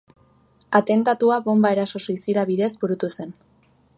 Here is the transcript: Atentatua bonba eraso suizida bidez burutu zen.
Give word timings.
Atentatua 0.79 1.37
bonba 1.49 1.71
eraso 1.77 2.03
suizida 2.07 2.47
bidez 2.53 2.73
burutu 2.85 3.13
zen. 3.19 3.37